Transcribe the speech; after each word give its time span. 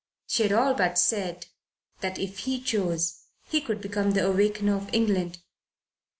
She 0.25 0.41
had 0.41 0.51
all 0.51 0.73
but 0.73 0.97
said 0.97 1.45
that, 1.99 2.17
if 2.17 2.39
he 2.39 2.59
chose, 2.59 3.21
he 3.43 3.61
could 3.61 3.81
be 3.81 3.87
the 3.89 4.25
Awakener 4.27 4.75
of 4.75 4.91
England. 4.95 5.43